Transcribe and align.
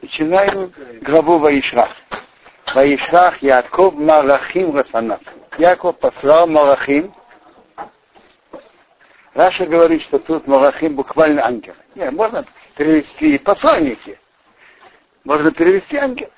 Начинаем 0.00 0.72
главу 1.02 1.38
Ваишрах. 1.38 1.90
Ваишрах 2.74 3.42
Яков 3.42 3.94
Марахим 3.94 4.76
Рафанат. 4.76 5.22
Яков 5.58 5.98
послал 5.98 6.46
Марахим. 6.46 7.14
Раша 9.34 9.66
говорит, 9.66 10.02
что 10.02 10.18
тут 10.18 10.46
Марахим 10.46 10.96
буквально 10.96 11.44
ангел. 11.44 11.74
Не, 11.94 12.10
можно 12.10 12.44
перевести 12.76 13.38
посланники. 13.38 14.18
Можно 15.24 15.52
перевести 15.52 15.96
ангел. 15.96 16.30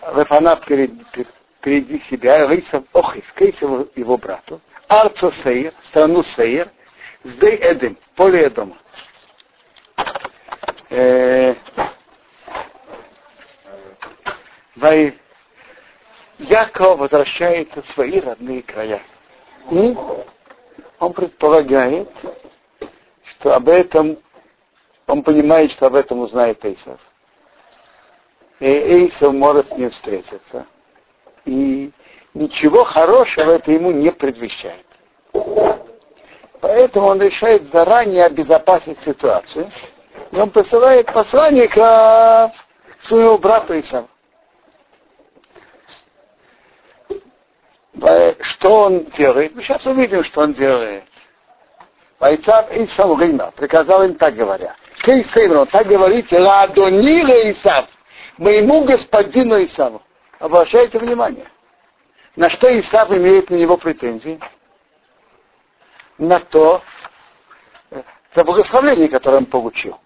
Рафанат 0.00 0.62
впереди 0.62 2.00
себя, 2.08 2.46
Рейсов 2.46 2.84
Охив, 2.92 3.24
Кейсов 3.34 3.88
его 3.96 4.16
брату, 4.16 4.60
Арцо 4.88 5.32
Сейер, 5.32 5.74
страну 5.88 6.22
Сейер, 6.22 6.70
Сдей 7.24 7.58
Эдем, 7.60 7.96
поле 8.14 8.46
Эдома. 8.46 8.76
Э, 10.90 11.54
Яков 16.38 16.98
возвращается 16.98 17.82
в 17.82 17.88
свои 17.90 18.20
родные 18.20 18.62
края. 18.62 19.00
И 19.70 19.96
он 20.98 21.12
предполагает, 21.12 22.08
что 23.24 23.54
об 23.54 23.68
этом, 23.68 24.18
он 25.06 25.22
понимает, 25.22 25.72
что 25.72 25.86
об 25.86 25.94
этом 25.94 26.20
узнает 26.20 26.64
Эйсов. 26.64 27.00
И 28.60 28.66
Эйсов 28.66 29.32
может 29.32 29.68
с 29.68 29.76
ним 29.76 29.90
встретиться. 29.90 30.66
И 31.44 31.90
ничего 32.34 32.84
хорошего 32.84 33.52
это 33.52 33.72
ему 33.72 33.90
не 33.90 34.12
предвещает. 34.12 34.86
Поэтому 36.60 37.08
он 37.08 37.20
решает 37.20 37.64
заранее 37.64 38.24
обезопасить 38.24 38.98
ситуацию. 39.00 39.70
И 40.36 40.38
он 40.38 40.50
посылает 40.50 41.06
посланника 41.06 42.52
своему 43.00 43.38
брату 43.38 43.80
Исаву. 43.80 44.06
Что 48.40 48.82
он 48.82 49.04
делает? 49.16 49.54
Мы 49.54 49.62
сейчас 49.62 49.86
увидим, 49.86 50.22
что 50.24 50.42
он 50.42 50.52
делает. 50.52 51.04
Вайцав 52.18 52.70
Исав 52.70 53.18
Рима 53.18 53.50
приказал 53.52 54.02
им 54.02 54.16
так 54.16 54.34
говоря. 54.34 54.76
Кейсеймро, 54.98 55.64
так 55.64 55.86
говорите, 55.86 56.38
Ладонира 56.38 57.50
Исав, 57.50 57.86
моему 58.36 58.84
господину 58.84 59.64
Исаву. 59.64 60.02
Обращайте 60.38 60.98
внимание. 60.98 61.46
На 62.34 62.50
что 62.50 62.68
Исав 62.78 63.10
имеет 63.10 63.48
на 63.48 63.54
него 63.54 63.78
претензии? 63.78 64.38
На 66.18 66.40
то, 66.40 66.82
за 68.34 68.44
благословение, 68.44 69.08
которое 69.08 69.38
он 69.38 69.46
получил. 69.46 69.98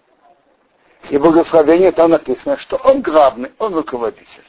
И 1.09 1.17
благословение 1.17 1.91
там 1.91 2.11
написано, 2.11 2.57
что 2.57 2.77
он 2.77 3.01
главный, 3.01 3.51
он 3.57 3.73
руководитель. 3.75 4.45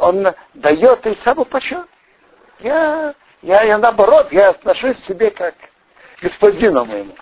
Он 0.00 0.28
дает 0.54 1.06
Исаву 1.06 1.44
почет. 1.44 1.86
Я, 2.60 3.14
я, 3.42 3.62
я 3.62 3.78
наоборот, 3.78 4.28
я 4.32 4.50
отношусь 4.50 5.00
к 5.00 5.04
себе 5.04 5.30
как 5.30 5.54
к 5.54 6.22
господину 6.22 6.84
моему. 6.84 7.14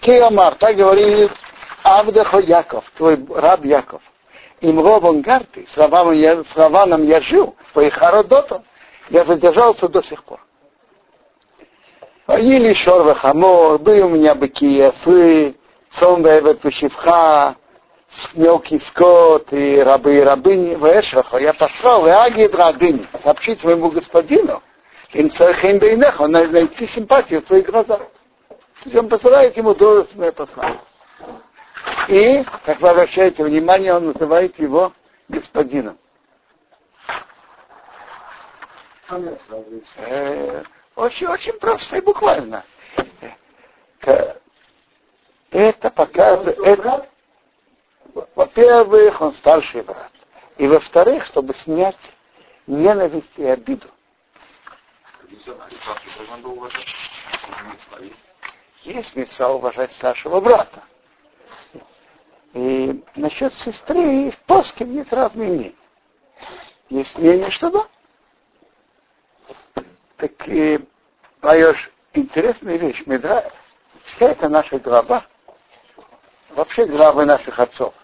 Киомар, 0.00 0.54
так 0.56 0.76
говорит 0.76 1.30
Авдехо 1.82 2.40
Яков, 2.40 2.84
твой 2.96 3.24
раб 3.28 3.64
Яков. 3.64 4.02
Им 4.60 4.80
ровом 4.80 5.20
гарты, 5.20 5.66
с 5.68 5.76
Раваном 5.76 6.14
я, 6.14 6.42
с 6.42 6.54
я 7.04 7.20
жил, 7.20 7.56
по 7.74 7.80
их 7.80 7.94
Хародоту, 7.94 8.64
я 9.10 9.24
задержался 9.24 9.88
до 9.88 10.02
сих 10.02 10.24
пор. 10.24 10.40
Они 12.26 12.58
ли 12.58 12.74
шорва 12.74 13.14
хамор, 13.14 13.78
были 13.78 14.00
у 14.00 14.08
меня 14.08 14.34
быки 14.34 14.78
и 14.78 14.80
осы, 14.80 15.54
Сонда 15.94 16.54
Пушивха, 16.54 17.56
мелкий 18.34 18.80
скот 18.80 19.52
и 19.52 19.80
рабы 19.80 20.16
и 20.16 20.20
рабыни 20.20 20.74
Вешаха, 20.74 21.38
я 21.38 21.54
послал 21.54 22.06
Агид 22.06 22.54
рабыни, 22.54 23.08
сообщить 23.22 23.60
своему 23.60 23.90
господину, 23.90 24.62
им 25.12 25.30
цархим 25.30 25.78
бейнеха, 25.78 26.26
найти 26.26 26.86
симпатию 26.86 27.42
в 27.42 27.44
твоих 27.44 27.66
глазах. 27.66 28.00
Он 28.92 29.08
посылает 29.08 29.56
ему 29.56 29.74
должностное 29.74 30.32
послание. 30.32 30.80
И, 32.08 32.44
как 32.66 32.80
вы 32.80 32.88
обращаете 32.88 33.44
внимание, 33.44 33.94
он 33.94 34.06
называет 34.06 34.58
его 34.58 34.92
господином. 35.28 35.96
Очень, 40.96 41.26
очень 41.28 41.52
просто 41.54 41.98
и 41.98 42.00
буквально. 42.00 42.64
Это 45.54 45.88
показывает... 45.88 46.58
Это, 46.58 47.08
во-первых, 48.34 49.20
он 49.20 49.32
старший 49.34 49.82
брат. 49.82 50.10
И 50.56 50.66
во-вторых, 50.66 51.24
чтобы 51.26 51.54
снять 51.54 52.12
ненависть 52.66 53.30
и 53.36 53.44
обиду. 53.44 53.86
Есть 58.82 59.14
мецва 59.14 59.52
уважать 59.52 59.92
старшего 59.92 60.40
брата. 60.40 60.82
И 62.52 63.04
насчет 63.14 63.54
сестры 63.54 64.32
в 64.32 64.38
Поске 64.46 64.84
есть 64.84 65.12
разные 65.12 65.52
мнения. 65.52 65.74
Есть 66.88 67.16
мнение, 67.16 67.52
что 67.52 67.70
да. 67.70 67.86
Так 70.16 70.48
и 70.48 70.80
даешь 71.40 71.92
интересная 72.12 72.76
вещь. 72.76 73.04
Медра, 73.06 73.52
вся 74.06 74.30
эта 74.30 74.48
наша 74.48 74.80
глава 74.80 75.24
вообще 76.54 76.86
главы 76.86 77.24
наших 77.24 77.58
отцов, 77.58 77.94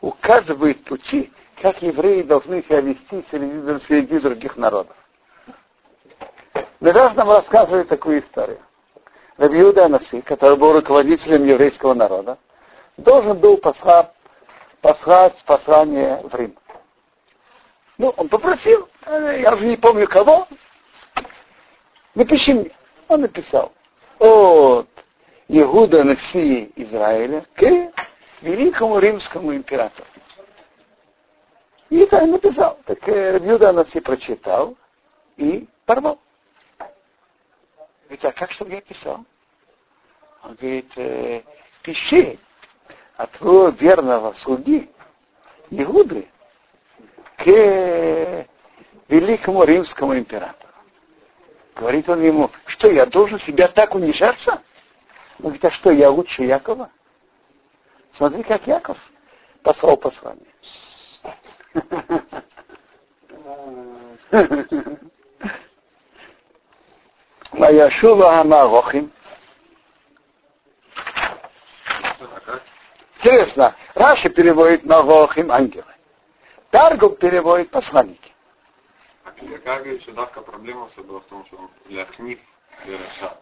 указывает 0.00 0.84
пути, 0.84 1.32
как 1.60 1.82
евреи 1.82 2.22
должны 2.22 2.62
себя 2.62 2.80
вести 2.80 3.24
среди, 3.30 3.78
среди 3.84 4.18
других 4.18 4.56
народов. 4.56 4.96
Медраж 6.80 7.14
нам 7.14 7.30
рассказывает 7.30 7.88
такую 7.88 8.22
историю. 8.22 8.60
Рабиуда 9.36 9.86
Анаси, 9.86 10.20
который 10.22 10.56
был 10.56 10.72
руководителем 10.72 11.44
еврейского 11.44 11.94
народа, 11.94 12.38
должен 12.96 13.38
был 13.38 13.58
послать, 13.58 14.10
послать 14.80 15.36
послание 15.44 16.20
в 16.22 16.34
Рим. 16.34 16.56
Ну, 17.98 18.08
он 18.16 18.28
попросил, 18.28 18.88
э, 19.06 19.40
я 19.42 19.54
уже 19.54 19.66
не 19.66 19.76
помню 19.76 20.08
кого, 20.08 20.48
напиши 22.14 22.54
мне. 22.54 22.70
Он 23.08 23.22
написал 23.22 23.72
от 24.18 24.88
Иуда 25.48 26.04
Наси 26.04 26.72
Израиля 26.76 27.44
к 27.54 27.92
великому 28.42 28.98
римскому 28.98 29.54
императору. 29.54 30.06
И 31.90 31.98
это 31.98 32.24
написал. 32.24 32.78
Так 32.84 33.08
Иуда 33.08 33.72
Наси 33.72 34.00
прочитал 34.00 34.76
и 35.36 35.68
порвал. 35.84 36.20
Говорит, 38.04 38.24
а 38.24 38.32
как, 38.32 38.52
чтобы 38.52 38.72
я 38.72 38.80
писал? 38.80 39.24
Он 40.42 40.54
говорит, 40.54 40.90
э, 40.96 41.42
пиши 41.82 42.38
от 43.16 43.30
твоего 43.32 43.68
верного 43.68 44.32
судьи 44.32 44.90
Иуды 45.70 46.28
к 47.36 48.46
великому 49.08 49.64
римскому 49.64 50.16
императору. 50.16 50.72
Говорит 51.76 52.08
он 52.08 52.22
ему, 52.22 52.50
что 52.66 52.90
я 52.90 53.06
должен 53.06 53.38
себя 53.38 53.68
так 53.68 53.94
унижаться? 53.94 54.62
Он 55.38 55.44
говорит, 55.44 55.64
а 55.64 55.70
что, 55.70 55.90
я 55.90 56.10
лучше 56.10 56.44
Якова? 56.44 56.90
Смотри, 58.20 58.42
как 58.42 58.66
Яков 58.66 58.98
послал 59.62 59.96
послание. 59.96 60.54
Ваяшува 67.52 68.40
Амарохим. 68.40 69.10
Интересно, 73.16 73.74
Раша 73.94 74.28
переводит 74.28 74.84
Марохим 74.84 75.50
ангелы. 75.50 75.86
Таргум 76.70 77.16
переводит 77.16 77.70
посланники. 77.70 78.34
А 79.24 79.30
как 79.30 80.02
что 80.02 80.12
давка 80.12 80.42
проблема 80.42 80.90
была 80.94 81.20
в 81.20 81.24
том, 81.24 81.46
что 81.46 81.56
он 81.56 81.70
ляхнив 81.88 82.38
и 82.84 82.92
раша. 82.92 83.38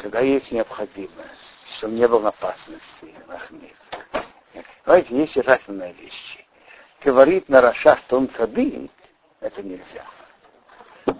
Когда 0.00 0.20
есть 0.20 0.50
необходимость, 0.50 1.14
чтобы 1.76 1.94
не 1.94 2.08
было 2.08 2.28
опасности, 2.28 3.14
Махмир. 3.26 3.74
Знаете, 4.84 5.14
есть 5.14 5.36
разные 5.36 5.92
вещи. 5.92 6.46
Говорит 7.04 7.48
на 7.50 7.60
Раша, 7.60 7.98
что 7.98 8.16
он 8.16 8.30
садит, 8.30 8.90
это 9.40 9.62
нельзя. 9.62 10.04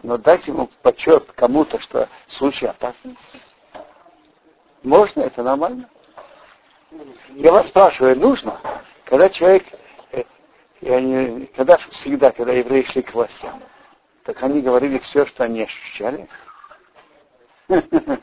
Но 0.03 0.17
дать 0.17 0.47
ему 0.47 0.71
почет 0.83 1.31
кому-то, 1.33 1.79
что 1.81 2.09
в 2.27 2.35
случае 2.35 2.71
опасности, 2.71 3.41
можно, 4.83 5.21
это 5.23 5.43
нормально. 5.43 5.91
Я 7.31 7.53
вас 7.53 7.69
спрашиваю, 7.69 8.19
нужно, 8.19 8.59
когда 9.05 9.29
человек, 9.29 9.65
э, 10.13 10.25
я 10.81 11.01
не, 11.01 11.47
когда 11.49 11.77
всегда, 11.91 12.31
когда 12.31 12.53
евреи 12.53 12.85
шли 12.85 13.03
к 13.03 13.13
властям, 13.13 13.63
так 14.25 14.43
они 14.43 14.63
говорили 14.63 14.99
все, 15.01 15.27
что 15.27 15.45
они 15.45 15.63
ощущали. 15.65 16.29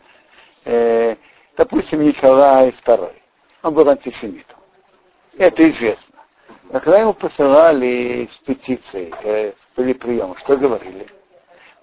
Э, 0.67 1.15
допустим, 1.55 2.01
Николай 2.01 2.75
II. 2.85 3.13
Он 3.63 3.73
был 3.73 3.87
антисемитом. 3.87 4.57
Это 5.37 5.69
известно. 5.69 6.19
Но 6.63 6.81
когда 6.81 6.99
ему 6.99 7.13
посылали 7.13 8.27
с 8.29 8.35
петицией, 8.39 9.13
э, 9.23 9.53
были 9.77 9.93
приемы, 9.93 10.35
что 10.39 10.57
говорили? 10.57 11.07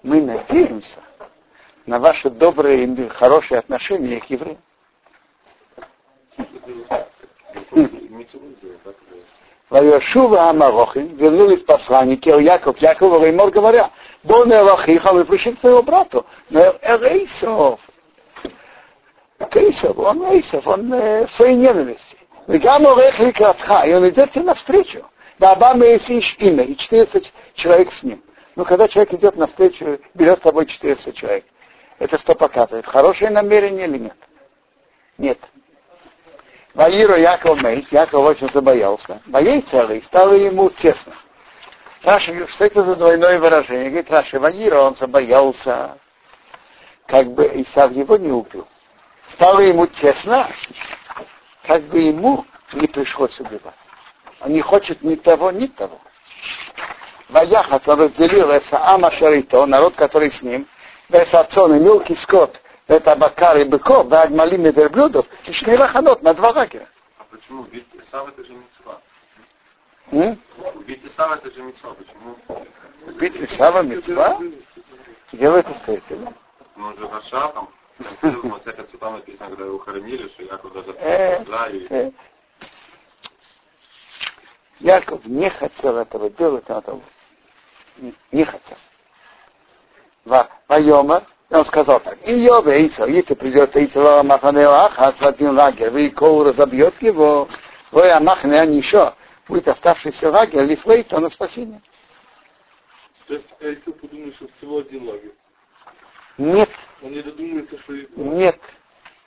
Мы 0.03 0.21
надеемся 0.21 0.99
на 1.87 1.97
ваши 1.97 2.29
добрые 2.29 2.85
и 2.85 3.07
хорошие 3.09 3.57
отношения 3.57 4.21
к 4.21 4.29
евреям. 4.29 4.59
Вайошува 9.71 10.49
Амарохин, 10.49 11.15
вернулись 11.15 11.63
посланники, 11.63 12.29
а 12.29 12.39
Яков, 12.39 12.77
Яков 12.77 13.23
и 13.23 13.31
Мор 13.31 13.49
говоря, 13.49 13.89
Бон 14.23 14.53
Элохиха, 14.53 15.11
вы 15.11 15.25
пришли 15.25 15.53
к 15.53 15.59
своему 15.59 15.81
брату, 15.81 16.23
но 16.51 16.75
Эйсов, 16.83 17.79
Кейсов, 19.45 19.97
он 19.97 20.23
Эйсов, 20.23 20.65
он 20.67 20.93
э, 20.93 21.27
своей 21.29 21.55
ненависти. 21.55 22.17
Вегам 22.47 22.85
Орех 22.85 23.19
Ликратха, 23.19 23.83
и 23.85 23.93
он 23.93 24.07
идет 24.09 24.31
тебе 24.31 24.45
навстречу. 24.45 25.03
Баба 25.39 25.73
Мейсиш 25.73 26.35
имя, 26.39 26.63
и 26.63 26.75
400 26.75 27.21
человек 27.55 27.91
с 27.91 28.03
ним. 28.03 28.23
Но 28.55 28.63
когда 28.63 28.87
человек 28.87 29.13
идет 29.13 29.35
навстречу, 29.35 29.99
берет 30.13 30.39
с 30.39 30.43
собой 30.43 30.65
400 30.65 31.13
человек, 31.13 31.45
это 31.99 32.19
что 32.19 32.35
показывает? 32.35 32.85
Хорошее 32.85 33.31
намерение 33.31 33.87
или 33.87 33.97
нет? 33.97 34.17
Нет. 35.17 35.39
ויירא 36.73 37.15
יעקב 37.15 37.61
מאוד, 37.61 37.85
Яков 37.91 38.25
очень 38.25 38.49
забоялся. 38.53 39.21
ויצר 39.25 39.61
לו 39.63 40.03
стало 40.03 40.33
ему 40.33 40.69
тесно. 40.69 41.13
Раши, 42.03 42.47
что 42.49 42.65
это 42.65 42.83
за 42.83 42.95
двойное 42.95 43.39
выражение? 43.39 43.89
Говорит, 43.89 44.11
Раши, 44.11 44.39
ויירא, 44.39 44.79
он 44.81 44.95
забоялся, 44.95 45.97
как 47.07 47.31
бы 47.31 47.49
Исав 47.55 47.91
его 47.91 48.17
не 48.17 48.31
убил. 48.31 48.67
Стало 49.29 49.59
ему 49.59 49.87
тесно, 49.87 50.49
как 51.63 51.83
бы 51.83 51.99
ему 51.99 52.45
не 52.73 52.87
пришлось 52.87 53.39
убивать. 53.39 53.75
Он 54.41 54.51
не 54.51 54.61
хочет 54.61 55.01
ни 55.01 55.15
того, 55.15 55.51
ни 55.51 55.67
того. 55.67 55.99
Ваяхат, 57.29 57.87
он 57.87 58.01
разделил 58.01 58.51
את 58.51 58.77
העם 58.85 59.11
אשר 59.11 59.35
איתו, 59.35 59.65
народ, 59.65 59.95
который 59.95 60.31
с 60.31 60.41
ним, 60.41 60.67
это 61.09 61.39
отцон 61.39 61.75
и 61.75 61.79
мелкий 61.79 62.15
скот, 62.15 62.59
это 62.87 63.15
бакар 63.15 63.57
и 63.57 63.63
быков, 63.63 64.07
да 64.09 64.23
агмалим 64.23 64.67
и 64.67 64.71
верблюдов, 64.71 65.25
и 65.45 65.51
шнейлаханот 65.51 66.21
на 66.21 66.33
два 66.33 66.51
лагеря. 66.51 66.87
А 67.17 67.23
почему? 67.29 67.63
Ведь 67.71 67.87
Исав 67.93 68.27
это 68.29 68.43
же 68.43 68.53
митцва. 68.53 69.01
М? 70.11 70.39
Убить 70.75 71.03
Исава 71.03 71.35
это 71.35 71.51
же 71.51 71.63
митцва. 71.63 71.95
Почему? 71.95 72.63
Убить 73.07 73.35
Исава 73.37 73.81
митцва? 73.81 74.39
Где 75.31 75.49
вы 75.49 75.59
это 75.59 75.73
стоите? 75.81 76.15
Ну, 76.75 76.87
он 76.87 76.97
же 76.97 77.07
Раша 77.07 77.49
там, 77.49 77.69
в 77.99 78.43
Масехе 78.45 78.83
Цутам 78.83 79.13
написано, 79.15 79.49
когда 79.49 79.65
его 79.65 79.79
хоронили, 79.79 80.27
что 80.29 80.43
Яков 80.43 80.73
даже 80.73 80.91
Э, 80.99 81.43
да, 81.45 81.67
и 81.69 81.85
э. 81.89 82.11
Яков 84.79 85.25
не 85.25 85.49
хотел 85.49 85.97
этого 85.97 86.29
делать, 86.29 86.69
он 86.69 86.77
этого 86.77 87.01
не- 88.31 88.43
хотел. 88.43 88.77
Ва- 90.25 90.49
Вайомар, 90.67 91.23
он 91.49 91.63
сказал 91.65 91.99
так, 92.01 92.17
и 92.27 92.33
Йова 92.33 92.69
Эйса, 92.69 93.05
если 93.05 93.35
придет 93.35 93.75
Эйса 93.75 94.23
Маханео 94.23 94.71
Ахас 94.71 95.15
в 95.17 95.25
один 95.25 95.55
лагерь, 95.55 95.91
вы 95.91 96.09
Коу 96.09 96.43
разобьет 96.43 97.01
его, 97.01 97.47
вы 97.91 98.09
Амахне 98.11 98.59
Анишо, 98.59 99.15
будет 99.47 99.67
оставшийся 99.67 100.29
лагерь, 100.29 100.65
Лифлей, 100.65 101.03
то 101.03 101.19
на 101.19 101.29
спасение. 101.29 101.81
То 103.27 103.35
есть 103.35 103.47
Эйсу 103.61 103.93
подумает, 103.93 104.35
что 104.35 104.47
всего 104.57 104.79
один 104.79 105.07
лагерь. 105.07 105.33
Нет, 106.37 106.69
Он 107.01 107.11
не 107.11 107.21
додумается, 107.21 107.77
что 107.79 107.93
нет. 108.15 108.59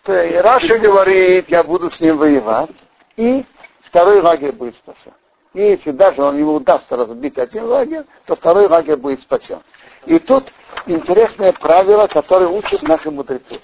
То 0.03 0.13
есть 0.13 0.41
Раша 0.43 0.79
говорит, 0.79 1.49
я 1.49 1.63
буду 1.63 1.91
с 1.91 2.01
ним 2.01 2.17
воевать, 2.19 2.71
и 3.17 3.45
второй 3.83 4.21
лагерь 4.21 4.53
будет 4.53 4.77
спасен. 4.77 5.13
И 5.55 5.61
если 5.61 5.91
даже 5.91 6.23
он 6.23 6.39
ему 6.39 6.55
удастся 6.55 6.97
разбить 6.97 7.39
один 7.39 7.65
лагерь, 7.65 8.05
то 8.27 8.37
второй 8.37 8.69
лагерь 8.69 8.97
будет 8.97 9.23
спасен. 9.23 9.61
И 10.07 10.19
тут 10.19 10.53
интересное 10.87 11.53
правило, 11.53 12.07
которое 12.07 12.49
учат 12.49 12.83
наши 12.83 13.11
мудрецы, 13.11 13.61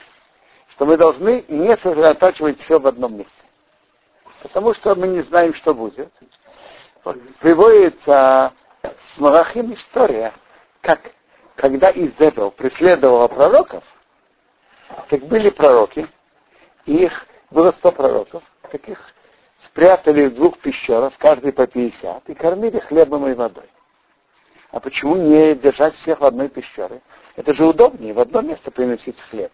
что 0.70 0.86
мы 0.86 0.96
должны 0.96 1.44
не 1.48 1.76
сосредотачивать 1.76 2.60
все 2.60 2.78
в 2.78 2.86
одном 2.86 3.16
месте. 3.18 3.32
Потому 4.42 4.74
что 4.74 4.94
мы 4.94 5.08
не 5.08 5.22
знаем, 5.22 5.54
что 5.54 5.74
будет. 5.74 6.10
Вот. 7.04 7.16
Приводится 7.40 8.52
в 8.82 9.20
Малахим 9.20 9.72
история, 9.72 10.32
как 10.80 11.12
когда 11.56 11.90
Изебел 11.90 12.50
преследовала 12.50 13.28
пророков, 13.28 13.84
так 15.08 15.20
были 15.26 15.50
пророки, 15.50 16.08
и 16.86 17.04
их 17.04 17.26
было 17.50 17.72
сто 17.72 17.92
пророков, 17.92 18.42
таких 18.70 18.98
спрятали 19.60 20.26
в 20.26 20.34
двух 20.34 20.58
пещерах, 20.58 21.14
каждый 21.18 21.52
по 21.52 21.66
50, 21.66 22.28
и 22.28 22.34
кормили 22.34 22.80
хлебом 22.80 23.26
и 23.28 23.34
водой. 23.34 23.68
А 24.70 24.80
почему 24.80 25.16
не 25.16 25.54
держать 25.54 25.94
всех 25.94 26.20
в 26.20 26.24
одной 26.24 26.48
пещере? 26.48 27.00
Это 27.36 27.54
же 27.54 27.64
удобнее 27.64 28.12
в 28.12 28.18
одно 28.18 28.42
место 28.42 28.70
приносить 28.70 29.20
хлеб 29.20 29.52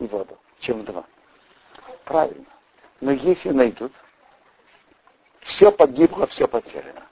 и 0.00 0.06
воду, 0.06 0.36
чем 0.58 0.80
в 0.80 0.84
два. 0.84 1.04
Правильно. 2.04 2.46
Но 3.00 3.12
если 3.12 3.50
найдут, 3.50 3.92
все 5.40 5.70
погибло, 5.70 6.26
все 6.26 6.48
потеряно. 6.48 7.06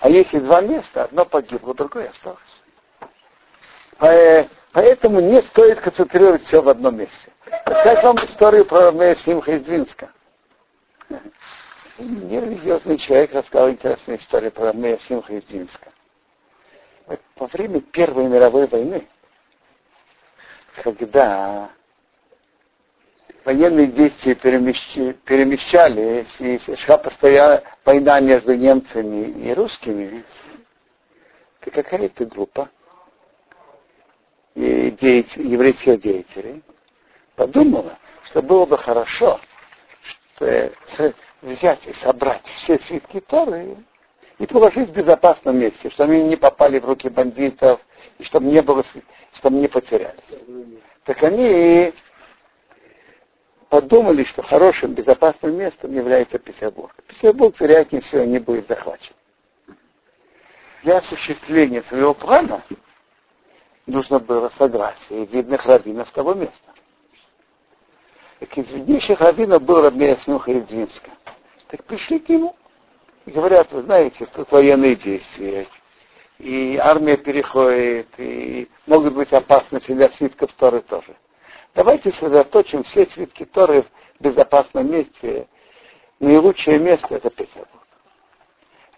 А 0.00 0.08
если 0.08 0.38
два 0.38 0.62
места, 0.62 1.04
одно 1.04 1.26
погибло, 1.26 1.74
другое 1.74 2.08
осталось. 2.08 2.59
По- 4.00 4.48
Поэтому 4.72 5.20
не 5.20 5.42
стоит 5.42 5.80
концентрировать 5.80 6.42
все 6.42 6.62
в 6.62 6.68
одном 6.68 6.96
месте. 6.96 7.28
Расскажу 7.66 8.02
вам 8.02 8.24
историю 8.24 8.64
про 8.64 8.92
Симха 9.16 9.56
из 9.56 9.62
Двинска. 9.64 10.10
Нерелигиозный 11.98 12.96
человек 12.98 13.34
рассказал 13.34 13.70
интересную 13.70 14.18
историю 14.20 14.52
про 14.52 14.72
Мея 14.72 14.96
Симха 14.98 15.34
из 15.34 15.42
Двинска. 15.44 15.92
Во 17.36 17.46
время 17.48 17.80
Первой 17.80 18.28
мировой 18.28 18.68
войны, 18.68 19.08
когда 20.84 21.68
военные 23.44 23.88
действия 23.88 24.34
перемещ- 24.34 25.14
перемещались, 25.24 26.28
и 26.38 26.76
шла 26.76 26.96
постоянно 26.96 27.62
война 27.84 28.20
между 28.20 28.54
немцами 28.54 29.26
и 29.26 29.52
русскими, 29.52 30.24
то 31.58 31.70
какая-то 31.72 32.24
группа 32.26 32.70
деятель- 34.60 35.46
еврейских 35.46 36.00
деятелей 36.00 36.62
подумала, 37.36 37.98
что 38.24 38.42
было 38.42 38.66
бы 38.66 38.78
хорошо 38.78 39.40
что, 40.34 41.12
взять 41.42 41.86
и 41.86 41.92
собрать 41.92 42.46
все 42.58 42.78
свитки 42.78 43.20
Торы 43.20 43.76
и 44.38 44.46
положить 44.46 44.88
в 44.88 44.92
безопасном 44.92 45.58
месте, 45.58 45.90
чтобы 45.90 46.14
они 46.14 46.24
не 46.24 46.36
попали 46.36 46.78
в 46.78 46.84
руки 46.86 47.08
бандитов, 47.08 47.80
и 48.18 48.24
чтобы 48.24 48.46
не 48.46 48.62
было, 48.62 48.84
чтобы 49.34 49.56
не 49.56 49.68
потерялись. 49.68 50.38
Так 51.04 51.22
они 51.22 51.92
подумали, 53.68 54.24
что 54.24 54.42
хорошим 54.42 54.94
безопасным 54.94 55.56
местом 55.56 55.94
является 55.94 56.38
Петербург. 56.38 56.94
Петербург, 57.06 57.54
вероятнее 57.60 58.02
всего, 58.02 58.24
не 58.24 58.38
будет 58.38 58.66
захвачен. 58.66 59.14
Для 60.82 60.98
осуществления 60.98 61.82
своего 61.82 62.14
плана 62.14 62.64
нужно 63.90 64.18
было 64.18 64.48
согласие 64.50 65.26
видных 65.26 65.64
раввинов 65.66 66.10
того 66.12 66.34
места. 66.34 66.56
Так 68.38 68.56
из 68.56 68.70
виднейших 68.72 69.20
раввинов 69.20 69.62
был 69.62 69.82
Рабмея 69.82 70.16
Смуха 70.16 70.50
из 70.52 70.64
Двинска. 70.64 71.10
Так 71.68 71.84
пришли 71.84 72.18
к 72.18 72.28
нему 72.28 72.56
и 73.26 73.30
говорят, 73.30 73.70
вы 73.72 73.82
знаете, 73.82 74.26
тут 74.26 74.50
военные 74.50 74.96
действия, 74.96 75.66
и 76.38 76.78
армия 76.82 77.18
переходит, 77.18 78.08
и 78.16 78.68
могут 78.86 79.14
быть 79.14 79.32
опасности 79.32 79.92
для 79.92 80.08
свитков 80.08 80.52
Торы 80.54 80.80
тоже. 80.80 81.14
Давайте 81.74 82.10
сосредоточим 82.10 82.82
все 82.82 83.06
свитки 83.06 83.44
Торы 83.44 83.82
в 84.18 84.22
безопасном 84.22 84.90
месте. 84.90 85.46
Наилучшее 86.18 86.78
место 86.78 87.14
это 87.14 87.30
Петербург. 87.30 87.68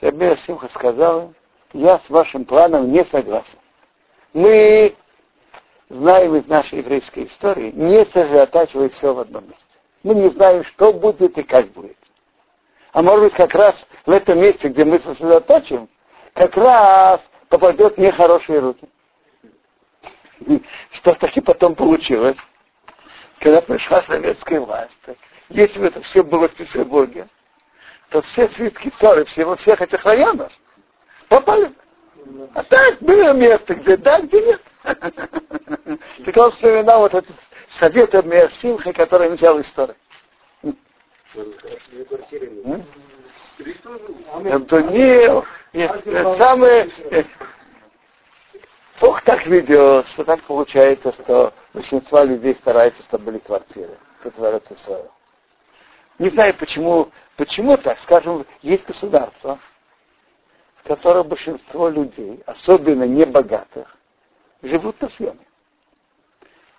Рабмея 0.00 0.36
Симха 0.36 0.68
сказал 0.68 1.34
я 1.72 1.98
с 2.00 2.10
вашим 2.10 2.44
планом 2.44 2.90
не 2.92 3.04
согласен. 3.06 3.58
Мы 4.32 4.96
знаем 5.88 6.36
из 6.36 6.46
нашей 6.46 6.78
еврейской 6.78 7.26
истории, 7.26 7.70
не 7.72 8.04
сосредотачивать 8.06 8.94
все 8.94 9.12
в 9.12 9.18
одном 9.18 9.44
месте. 9.44 9.64
Мы 10.02 10.14
не 10.14 10.30
знаем, 10.30 10.64
что 10.64 10.92
будет 10.92 11.36
и 11.38 11.42
как 11.42 11.68
будет. 11.68 11.96
А 12.92 13.02
может 13.02 13.24
быть, 13.24 13.34
как 13.34 13.54
раз 13.54 13.86
в 14.06 14.10
этом 14.10 14.40
месте, 14.40 14.68
где 14.68 14.84
мы 14.84 15.00
сосредоточим, 15.00 15.88
как 16.34 16.56
раз 16.56 17.20
попадет 17.48 17.98
нехорошие 17.98 18.60
руки. 18.60 18.88
Что 20.90 21.14
таки 21.14 21.40
потом 21.40 21.74
получилось, 21.74 22.36
когда 23.38 23.60
пришла 23.60 24.02
советская 24.02 24.60
власть. 24.60 24.98
если 25.48 25.78
бы 25.78 25.86
это 25.86 26.02
все 26.02 26.22
было 26.22 26.48
в 26.48 26.54
Петербурге, 26.54 27.28
то 28.10 28.22
все 28.22 28.48
свитки 28.50 28.90
Торы, 28.98 29.24
все 29.24 29.44
во 29.44 29.56
всех 29.56 29.80
этих 29.80 30.04
районах 30.04 30.52
попали 31.28 31.66
бы. 31.66 31.74
А 32.54 32.62
так 32.64 32.98
было 33.00 33.32
место, 33.32 33.74
где 33.74 33.96
да, 33.96 34.20
где 34.20 34.42
нет. 34.42 34.62
Так 36.24 36.36
он 36.36 36.50
вспоминал 36.50 37.00
вот 37.00 37.14
этот 37.14 37.36
советом 37.68 38.28
Миасимха, 38.28 38.92
который 38.92 39.28
он 39.28 39.34
взял 39.34 39.58
из 39.58 39.66
истории. 39.66 39.94
Антонил, 44.50 45.44
самое... 46.38 46.90
Бог 49.00 49.20
так 49.22 49.46
ведет, 49.46 50.06
что 50.08 50.24
так 50.24 50.42
получается, 50.44 51.12
что 51.12 51.52
большинство 51.74 52.22
людей 52.22 52.54
стараются, 52.54 53.02
чтобы 53.02 53.24
были 53.24 53.38
квартиры. 53.38 53.98
Тут 54.22 54.34
творится 54.36 54.76
свое. 54.76 55.10
Не 56.20 56.28
знаю, 56.28 56.54
почему, 56.54 57.10
почему 57.36 57.76
так, 57.76 57.98
скажем, 57.98 58.46
есть 58.60 58.86
государство, 58.86 59.58
в 60.82 60.88
котором 60.88 61.28
большинство 61.28 61.88
людей, 61.88 62.42
особенно 62.46 63.04
небогатых, 63.04 63.96
живут 64.62 65.00
на 65.00 65.08
съеме. 65.10 65.46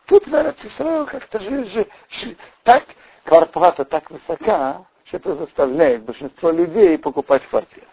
Тут 0.05 0.27
в 0.27 0.35
Израиле 0.35 1.05
как-то 1.05 1.39
же, 1.39 1.65
же, 1.65 1.87
же, 2.09 2.37
так, 2.63 2.83
квартплата 3.23 3.85
так 3.85 4.11
высока, 4.11 4.85
что 5.05 5.17
это 5.17 5.35
заставляет 5.35 6.03
большинство 6.03 6.51
людей 6.51 6.97
покупать 6.97 7.47
квартиру. 7.47 7.87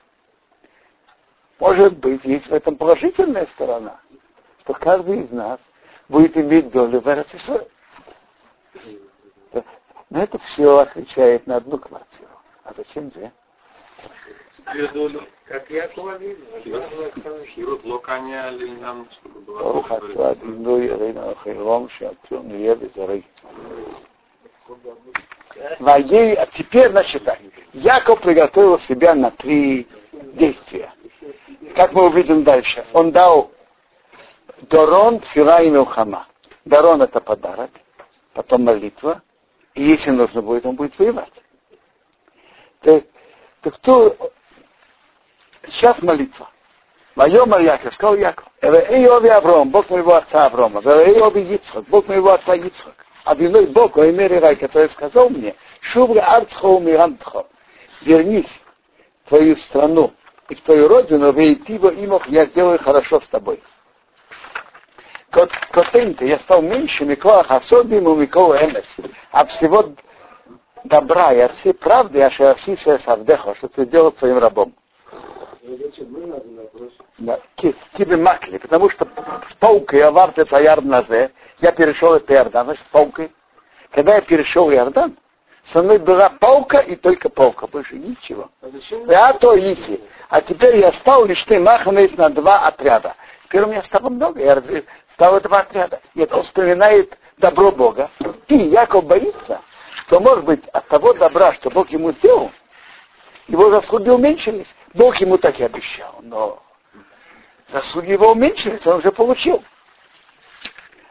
Может 1.61 1.99
быть, 1.99 2.25
есть 2.25 2.47
в 2.47 2.55
этом 2.55 2.77
положительная 2.77 3.47
сторона, 3.47 4.01
что 4.61 4.73
каждый 4.73 5.25
из 5.25 5.31
нас 5.31 5.61
будет 6.09 6.37
иметь 6.37 6.71
долю 6.71 7.01
в 7.01 7.07
Израиле. 7.07 7.69
Но 10.09 10.23
это 10.23 10.39
все 10.39 10.79
отвечает 10.79 11.47
на 11.47 11.57
одну 11.57 11.79
квартиру. 11.79 12.31
А 12.65 12.73
зачем 12.77 13.11
две? 13.11 13.33
Гридулю. 14.73 15.23
Как 15.47 15.71
Якова 15.71 16.17
видно. 16.19 16.47
Хирут 17.47 17.85
локаня 17.85 18.51
линам, 18.51 19.09
чтобы 19.13 19.41
было... 19.41 19.63
Ох, 19.63 19.91
отвад, 19.91 20.39
ну, 20.43 20.81
я 20.81 20.97
рейна 20.97 21.35
хайлом, 21.35 21.89
шатюн, 21.89 22.57
я 22.57 22.75
без 22.77 22.95
рей. 22.97 23.27
Ваей, 25.81 26.35
а 26.35 26.47
теперь, 26.47 26.91
значит 26.91 27.25
так, 27.25 27.39
Яков 27.73 28.21
приготовил 28.21 28.79
себя 28.79 29.15
на 29.15 29.31
три 29.33 29.89
действия. 30.35 30.93
Как 31.75 31.93
мы 31.93 32.07
увидим 32.07 32.45
дальше, 32.45 32.87
он 32.93 33.11
дал 33.11 33.51
Дорон, 34.63 35.21
Тфила 35.21 35.63
и 35.63 35.71
Милхама. 35.71 36.29
Дорон 36.65 37.03
это 37.03 37.21
подарок, 37.21 37.71
потом 38.33 38.65
молитва, 38.65 39.23
и 39.75 39.83
если 39.83 40.11
нужно 40.11 40.43
будет, 40.43 40.67
он 40.67 40.77
будет 40.77 40.99
воевать. 40.99 41.33
То, 42.83 43.03
то 43.63 43.71
кто, 43.71 44.17
Сейчас 45.69 46.01
молитва. 46.03 46.49
Моем 47.17 47.51
Яков, 47.61 47.93
сказал 47.95 48.17
Яков, 48.17 48.47
Иови 48.63 49.29
Авром, 49.29 49.71
Бог 49.71 49.91
моего 49.91 50.15
отца 50.15 50.47
Аврома, 50.47 50.81
Иови 50.81 51.55
Ицхак, 51.55 51.85
Бог 51.85 52.07
моего 52.09 52.33
отца 52.33 52.55
Ицхак. 52.55 52.95
А 53.25 53.35
виной 53.35 53.67
Бог, 53.67 53.99
о 53.99 54.11
имере 54.11 54.39
рай, 54.39 54.57
который 54.57 54.89
сказал 54.91 55.29
мне, 55.29 55.55
Шубра 55.81 56.23
Арцхо 56.23 56.79
Мирантхо, 56.79 57.47
вернись 58.03 58.61
в 59.25 59.29
твою 59.29 59.57
страну 59.57 60.13
и 60.49 60.55
в 60.55 60.63
твою 60.63 60.89
родину, 60.89 61.33
Вейтиво 61.33 61.89
имох, 61.89 62.29
я 62.29 62.47
сделаю 62.47 62.79
хорошо 62.79 63.21
с 63.21 63.29
тобой. 63.29 63.63
Котенька, 65.31 66.25
я 66.25 66.39
стал 66.41 66.63
меньше 66.63 67.05
Микола 67.05 67.45
Хасодим 67.45 68.09
и 68.09 68.17
Микола 68.17 68.65
Эмес. 68.65 68.97
А 69.31 69.45
всего 69.47 69.95
добра 70.85 71.33
и 71.33 71.39
от 71.41 71.55
всей 71.57 71.75
правды, 71.75 72.23
а 72.23 72.31
что 72.31 72.57
что 72.57 73.69
ты 73.69 73.85
сделал 73.85 74.13
своим 74.15 74.39
рабом. 74.39 74.75
Да, 77.19 77.41
кибе 77.57 78.17
макли, 78.17 78.59
потому 78.59 78.91
что 78.91 79.07
с 79.49 79.55
паукой 79.55 80.03
аварте 80.03 80.45
саяр 80.47 80.83
назе, 80.83 81.31
я 81.59 81.73
перешел 81.73 82.15
это 82.15 82.35
Иордан, 82.35 82.67
значит, 82.67 82.85
с 82.85 82.89
паукой. 82.89 83.31
Когда 83.91 84.17
я 84.17 84.21
перешел 84.21 84.71
Иордан, 84.71 85.17
со 85.65 85.83
мной 85.83 85.99
была 85.99 86.31
паука 86.31 86.81
и 86.81 86.97
только 86.97 87.29
паука, 87.29 87.67
больше 87.67 87.97
ничего. 87.97 88.51
А 89.09 89.33
то 89.35 89.57
иси. 89.57 90.01
А 90.29 90.41
теперь 90.41 90.77
я 90.77 90.93
стал 90.93 91.27
лишь 91.27 91.45
ты 91.45 91.61
маханаясь 91.61 92.17
на 92.17 92.31
два 92.31 92.67
отряда. 92.67 93.15
Теперь 93.45 93.63
у 93.63 93.67
меня 93.67 93.83
стало 93.83 94.09
много, 94.09 94.41
я 94.41 94.63
стало 95.15 95.41
два 95.41 95.61
отряда. 95.61 96.01
И 96.15 96.21
это 96.21 96.37
он 96.37 96.45
вспоминает 96.45 97.17
добро 97.39 97.73
Бога. 97.73 98.11
И 98.49 98.57
Яков 98.57 99.05
боится, 99.05 99.61
что, 100.07 100.21
может 100.21 100.45
быть, 100.45 100.67
от 100.69 100.89
того 100.89 101.13
добра, 101.15 101.53
что 101.55 101.71
Бог 101.71 101.91
ему 101.91 102.13
сделал, 102.13 102.51
его 103.51 103.71
заслуги 103.71 104.09
уменьшились. 104.09 104.75
Бог 104.95 105.17
ему 105.21 105.37
так 105.37 105.59
и 105.61 105.65
обещал, 105.65 106.21
но 106.23 106.63
заслуги 107.67 108.13
его 108.13 108.33
уменьшились, 108.33 108.87
он 108.87 108.99
уже 108.99 109.13
получил. 109.13 109.63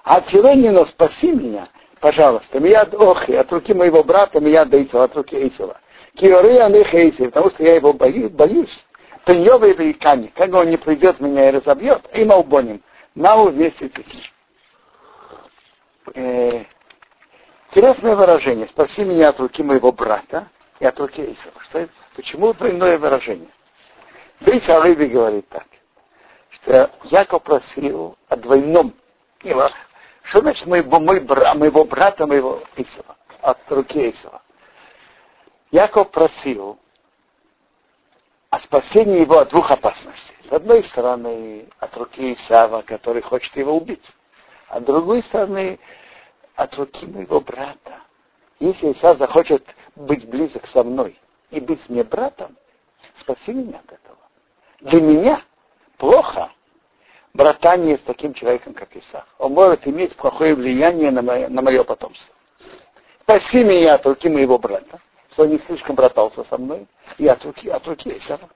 А 0.04 0.22
Тиленина, 0.22 0.86
спаси 0.86 1.32
меня, 1.32 1.68
пожалуйста, 2.00 2.60
меня 2.60 2.84
охи, 2.84 3.36
от 3.36 3.52
руки 3.52 3.74
моего 3.74 4.04
брата, 4.04 4.40
меня 4.40 4.66
Дейцева, 4.66 5.04
от 5.04 5.16
руки 5.16 5.36
Эйсев, 5.36 7.32
потому 7.32 7.52
что 7.52 7.64
я 7.64 7.76
его 7.76 7.94
боюсь, 7.94 8.32
боюсь. 8.32 8.86
Пеньева 9.26 9.66
и 9.66 9.92
Икани, 9.92 10.32
как 10.34 10.54
он 10.54 10.70
не 10.70 10.78
придет 10.78 11.20
меня 11.20 11.50
и 11.50 11.52
разобьет, 11.52 12.02
и 12.16 12.26
Малбоним, 12.26 12.82
мало 13.14 13.50
вместе 13.50 13.88
с 13.88 13.92
э, 16.16 16.64
Интересное 17.72 18.16
выражение. 18.16 18.68
Спаси 18.68 19.04
меня 19.04 19.30
от 19.30 19.40
руки 19.40 19.62
моего 19.62 19.92
брата 19.92 20.48
и 20.80 20.86
от 20.86 21.00
руки 21.00 21.22
Эйсова. 21.22 21.54
Что 21.70 21.80
это? 21.80 21.92
Почему 22.20 22.54
двойное 22.54 22.98
выражение? 22.98 23.48
Бейт 24.42 24.68
Алиби 24.68 25.06
говорит 25.06 25.48
так, 25.48 25.66
что 26.50 26.92
Яков 27.06 27.44
просил 27.44 28.18
о 28.28 28.36
двойном. 28.36 28.94
Что 30.24 30.42
значит 30.42 30.68
моего, 30.68 31.00
мой, 31.00 31.22
моего 31.22 31.86
брата, 31.86 32.28
моего 32.28 32.62
Исова, 32.76 33.16
от 33.40 33.60
руки 33.72 34.12
Исова? 34.12 34.42
Яков 35.72 36.12
просил 36.12 36.78
о 38.50 38.60
спасении 38.60 39.22
его 39.22 39.38
от 39.38 39.52
двух 39.52 39.72
опасностей. 39.72 40.36
С 40.44 40.52
одной 40.52 40.84
стороны, 40.84 41.70
от 41.80 41.96
руки 41.96 42.34
Исава, 42.34 42.82
который 42.82 43.22
хочет 43.22 43.56
его 43.56 43.78
убить. 43.78 44.12
А 44.68 44.82
с 44.82 44.84
другой 44.84 45.24
стороны, 45.24 45.80
от 46.56 46.76
руки 46.76 47.06
моего 47.06 47.40
брата. 47.40 48.02
Если 48.60 48.92
Исав 48.92 49.18
захочет 49.18 49.66
быть 49.96 50.28
близок 50.28 50.68
со 50.68 50.84
мной, 50.84 51.18
и 51.52 51.60
быть 51.60 51.88
мне 51.90 52.04
братом, 52.04 52.56
спаси 53.18 53.54
меня 53.54 53.80
от 53.80 53.94
этого. 53.94 54.18
Для 54.82 55.02
меня 55.02 55.42
плохо 55.98 56.52
братание 57.34 57.98
с 57.98 58.02
таким 58.02 58.34
человеком, 58.34 58.74
как 58.74 58.96
Исаак. 58.96 59.28
Он 59.38 59.54
может 59.54 59.88
иметь 59.88 60.16
плохое 60.16 60.56
влияние 60.56 61.12
на 61.12 61.22
мое, 61.22 61.48
на 61.50 61.62
мое 61.62 61.84
потомство. 61.84 62.34
Спаси 63.22 63.64
меня 63.64 63.96
от 63.96 64.06
руки 64.06 64.28
моего 64.28 64.58
брата, 64.58 65.00
что 65.32 65.44
он 65.44 65.50
не 65.50 65.60
слишком 65.60 65.96
братался 65.96 66.44
со 66.44 66.58
мной, 66.58 66.88
и 67.18 67.28
от 67.28 67.44
руки, 67.46 67.70
от 67.70 67.86
руки 67.88 68.18
Исаака. 68.18 68.50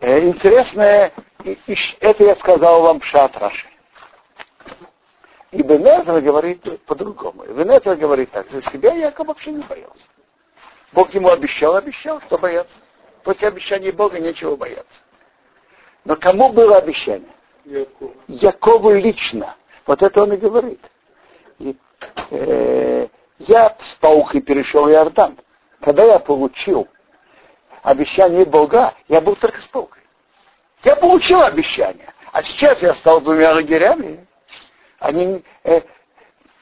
Э, 0.00 0.20
интересное, 0.20 1.12
это 2.00 2.24
я 2.24 2.36
сказал 2.36 2.82
вам 2.82 3.00
Пшат 3.00 3.36
Раши. 3.36 3.68
И 5.52 5.62
Бенезра 5.62 6.20
говорит 6.20 6.84
по-другому. 6.86 7.44
Бенезра 7.44 7.94
говорит 7.94 8.30
так, 8.30 8.48
за 8.48 8.62
себя 8.62 8.94
я 8.94 9.12
вообще 9.16 9.52
не 9.52 9.62
боялся. 9.62 10.04
Бог 10.92 11.12
ему 11.14 11.30
обещал, 11.30 11.76
обещал, 11.76 12.20
что 12.22 12.38
бояться. 12.38 12.76
После 13.24 13.48
обещания 13.48 13.92
Бога 13.92 14.18
нечего 14.18 14.56
бояться. 14.56 15.00
Но 16.04 16.16
кому 16.16 16.52
было 16.52 16.78
обещание? 16.78 17.30
Якову. 17.64 18.14
Якову 18.26 18.90
лично. 18.92 19.56
Вот 19.86 20.02
это 20.02 20.22
он 20.22 20.32
и 20.32 20.36
говорит. 20.36 20.80
И, 21.58 21.76
э, 22.30 23.08
я 23.38 23.76
с 23.84 23.94
паухой 23.94 24.42
перешел 24.42 24.88
Иордан. 24.88 25.38
Когда 25.80 26.04
я 26.04 26.18
получил 26.18 26.88
обещание 27.82 28.44
Бога, 28.44 28.94
я 29.08 29.20
был 29.20 29.36
только 29.36 29.60
с 29.60 29.68
паукой. 29.68 30.02
Я 30.82 30.96
получил 30.96 31.42
обещание. 31.42 32.12
А 32.32 32.42
сейчас 32.42 32.82
я 32.82 32.94
стал 32.94 33.20
двумя 33.20 33.52
лагерями. 33.52 34.26
Они, 34.98 35.44
э, 35.64 35.80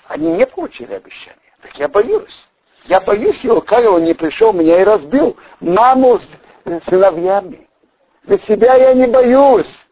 они 0.07 0.33
не 0.33 0.47
получили 0.47 0.93
обещание. 0.95 1.41
Так 1.63 1.77
я 1.79 1.89
боюсь. 1.89 2.47
Я 2.85 3.01
боюсь 3.01 3.43
его, 3.45 3.61
как 3.61 3.85
он 3.85 4.05
не 4.05 4.15
пришел, 4.15 4.53
меня 4.53 4.81
и 4.81 4.85
разбил. 4.85 5.37
Маму 5.61 6.19
с 6.19 6.29
сыновьями. 6.87 7.69
За 8.25 8.39
себя 8.39 8.75
я 8.77 8.95
не 8.95 9.07
боюсь. 9.07 9.87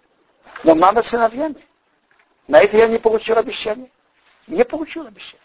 Но 0.64 0.75
мама 0.75 1.02
с 1.02 1.09
сыновьями. 1.09 1.57
На 2.47 2.61
это 2.61 2.76
я 2.76 2.87
не 2.87 2.99
получил 2.99 3.37
обещание. 3.37 3.90
Не 4.47 4.64
получил 4.64 5.07
обещание. 5.07 5.40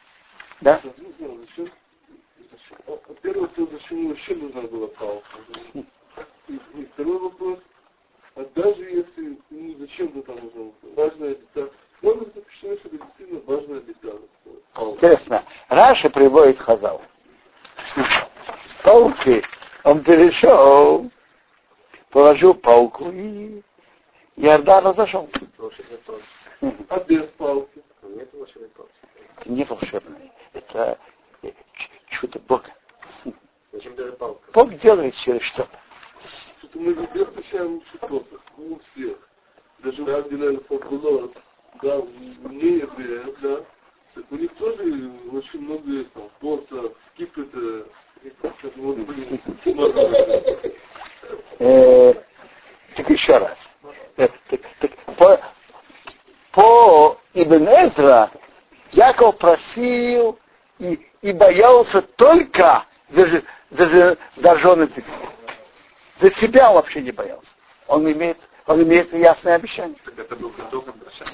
Да? 0.62 0.82
Во-первых, 3.08 3.52
зачем 3.58 4.10
вообще 4.10 4.36
нужна 4.36 4.62
была 4.62 4.88
палка? 4.88 5.28
И 6.48 6.86
второй 6.94 7.20
вопрос. 7.20 7.60
А 8.36 8.44
даже 8.56 8.84
если, 8.84 9.38
ну 9.50 9.76
зачем 9.80 10.08
ты 10.10 10.22
там 10.24 10.36
нужна 10.36 10.72
важная 10.96 11.36
деталь? 11.36 11.70
Словно 12.00 12.26
запрещено, 12.34 12.76
что 12.78 12.88
это 12.88 12.98
действительно 12.98 13.42
важная 13.46 13.82
деталь. 13.82 14.20
Интересно. 14.76 15.44
Раша 15.70 16.10
приводит 16.10 16.60
Хазал 16.60 17.02
палки, 18.84 19.44
он 19.84 20.04
перешел, 20.04 21.12
положил 22.10 22.54
палку 22.54 23.10
и 23.12 23.62
Иордан 24.36 24.86
разошел. 24.86 25.30
А 26.90 27.00
без 27.02 27.26
палки? 27.38 27.84
это 29.44 29.50
не 29.50 29.64
волшебное, 29.64 30.32
это 30.54 30.98
э, 31.42 31.52
чудо 32.08 32.40
Бога. 32.40 32.70
Зачем 33.72 33.96
даже 33.96 34.14
палка? 34.14 34.52
Бог 34.54 34.74
делает 34.80 35.16
через 35.16 35.42
что-то. 35.42 35.80
Что-то 36.60 36.80
мы 36.80 36.94
везде 36.94 37.26
встречаем 37.26 37.82
что-то, 37.94 38.40
у 38.58 38.80
всех. 38.92 39.18
Даже 39.80 40.04
в 40.04 40.10
Абдилель 40.10 40.64
Фабулот, 40.70 41.36
да, 41.82 41.98
не 42.50 42.78
евреев, 42.78 43.36
да, 43.42 43.66
так 44.16 44.26
у 44.32 44.36
них 44.36 44.54
тоже 44.56 45.12
очень 45.32 45.62
много 45.62 46.04
там, 46.14 46.30
посох, 46.40 46.94
скипета, 47.14 47.86
вот, 48.78 48.98
блин, 48.98 49.42
Э, 51.60 52.14
Так 52.96 53.10
еще 53.10 53.38
раз. 53.38 53.58
Э, 54.18 54.28
так- 54.50 54.62
так 54.80 54.92
По, 55.18 55.40
по 56.52 57.18
Эзра 57.94 58.32
Яков 58.92 59.38
просил 59.38 60.40
и, 60.80 61.00
и 61.22 61.34
боялся 61.34 62.02
только 62.02 62.86
за, 63.10 63.28
же- 63.28 63.44
за, 63.72 63.90
же- 63.90 64.18
за 66.18 66.32
себя 66.36 66.72
вообще 66.72 67.02
не 67.02 67.12
боялся. 67.12 67.48
Он 67.88 68.10
имеет, 68.12 68.38
он 68.68 68.82
имеет 68.84 69.14
ясное 69.14 69.56
обещание. 69.56 69.98
Так 70.06 70.18
это 70.20 70.36
был 70.36 70.52
называется? 70.52 71.26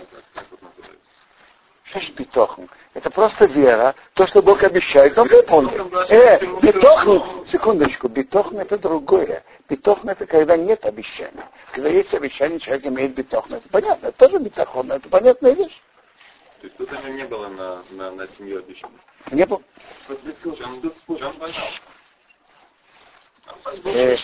Что 1.83 2.01
ж 2.01 2.09
битохн? 2.11 2.63
Это 2.93 3.09
просто 3.09 3.45
вера. 3.45 3.95
То, 4.13 4.27
что 4.27 4.43
Бог 4.43 4.61
обещает, 4.63 5.17
он 5.17 5.27
выполнит. 5.27 5.73
Э, 6.11 6.39
битохн, 6.61 7.45
секундочку, 7.47 8.07
битохн 8.07 8.59
это 8.59 8.77
другое. 8.77 9.43
Битохн 9.67 10.09
это 10.09 10.27
когда 10.27 10.55
нет 10.55 10.85
обещания. 10.85 11.49
Когда 11.71 11.89
есть 11.89 12.13
обещание, 12.13 12.59
человек 12.59 12.85
имеет 12.85 13.15
битохн. 13.15 13.55
Это 13.55 13.67
понятно, 13.69 14.07
это 14.07 14.17
тоже 14.29 14.37
битохон, 14.39 14.91
это 14.91 15.09
понятная 15.09 15.53
вещь. 15.53 15.81
То 16.59 16.67
есть 16.67 16.75
тут 16.77 16.91
у 16.91 16.95
него 16.95 17.07
не 17.09 17.25
было 17.25 17.47
на, 17.47 17.83
на, 17.91 18.11
на 18.11 18.27
семью 18.27 18.59
обещаний. 18.59 18.97
Не 19.31 19.45
было. 19.45 19.61
А 20.07 20.13
Э, 23.85 24.17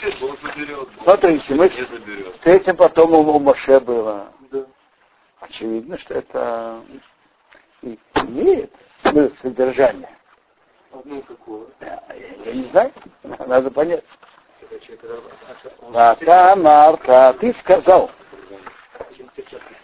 Смотрите, 1.03 1.55
мы 1.55 1.69
встретим 2.33 2.75
потом 2.75 3.13
у, 3.13 3.19
у 3.19 3.39
Моше 3.39 3.79
было. 3.79 4.33
да. 4.51 4.65
Очевидно, 5.39 5.97
что 5.97 6.15
это 6.15 6.83
и 7.81 7.97
имеет 8.15 8.71
смысл 8.97 9.33
содержания. 9.41 10.09
Одно 10.91 11.21
какое. 11.21 11.67
Я, 11.79 12.03
я 12.45 12.53
не 12.53 12.63
знаю, 12.65 12.91
надо 13.23 13.71
понять. 13.71 14.03
А 15.93 16.15
та 16.15 16.55
Марта, 16.55 17.35
ты 17.39 17.53
сказал, 17.53 18.11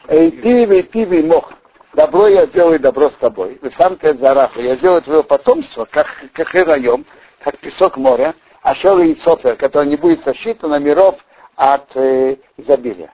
Эй, 0.07 0.31
ты, 0.31 0.83
ты, 0.83 1.05
вы, 1.05 1.23
мох. 1.23 1.53
Добро 1.93 2.27
я 2.27 2.45
сделаю, 2.45 2.79
добро 2.79 3.09
с 3.09 3.15
тобой. 3.15 3.59
Вы 3.61 3.71
сам 3.71 3.97
ты 3.97 4.13
зарафа. 4.13 4.61
Я 4.61 4.75
сделаю 4.75 5.01
твое 5.01 5.23
потомство, 5.23 5.85
как, 5.85 6.07
как 6.33 6.53
раем, 6.53 7.05
как 7.43 7.57
песок 7.57 7.97
моря, 7.97 8.33
а 8.61 8.73
шел 8.75 8.99
и 8.99 9.15
софер, 9.15 9.57
который 9.57 9.87
не 9.87 9.97
будет 9.97 10.23
сосчитано 10.23 10.79
миров 10.79 11.19
от 11.55 11.95
э, 11.95 12.37
изобилия. 12.55 13.13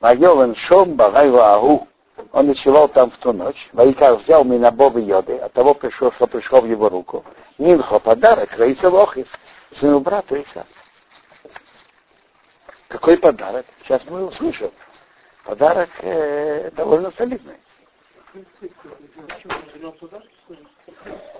Вайовен 0.00 0.54
шом 0.54 0.94
багайва 0.94 1.54
агу. 1.54 1.88
Он 2.32 2.46
ночевал 2.46 2.88
там 2.88 3.10
в 3.10 3.18
ту 3.18 3.32
ночь. 3.32 3.68
Вайкар 3.72 4.14
взял 4.14 4.44
меня 4.44 4.70
Бобы 4.70 5.02
Йоды, 5.02 5.36
от 5.38 5.52
того 5.52 5.74
пришел, 5.74 6.10
что 6.12 6.26
пришел 6.26 6.62
в 6.62 6.66
его 6.66 6.88
руку. 6.88 7.24
Минхо 7.58 7.98
подарок, 7.98 8.50
Раиса 8.56 8.88
Лохив, 8.88 9.28
своему 9.72 10.00
брату 10.00 10.36
Иса. 10.36 10.66
Какой 12.87 13.17
подарок? 13.17 13.65
Сейчас 13.83 14.05
мы 14.05 14.25
услышим. 14.25 14.71
Подарок 15.43 15.89
э, 15.99 16.71
довольно 16.71 17.11
солидный. 17.11 17.57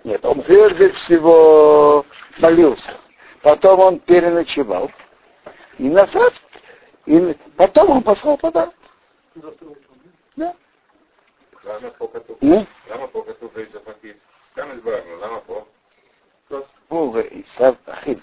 Нет, 0.04 0.26
он 0.26 0.42
прежде 0.44 0.92
всего 0.92 2.06
молился. 2.40 2.98
Потом 3.42 3.80
он 3.80 4.00
переночевал. 4.00 4.92
И 5.78 5.90
назад. 5.90 6.34
И 7.06 7.38
потом 7.58 7.90
он 7.90 8.04
послал 8.04 8.38
подарок. 8.38 8.74
Да. 10.36 10.54
למה 11.66 11.90
פה 11.98 12.08
כתוב? 12.14 12.38
Ну, 12.42 12.66
למה 12.90 13.08
פה 13.08 13.24
כתוב 13.28 13.58
איזה 13.58 13.80
פקיד? 13.80 14.16
גם 14.58 14.72
הסברנו, 14.72 15.18
למה 15.22 15.40
פה? 15.40 15.66
Бога 16.90 17.22
Исав 17.22 17.76
Ахив. 17.88 18.20